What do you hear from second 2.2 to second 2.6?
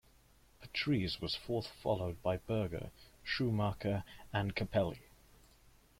by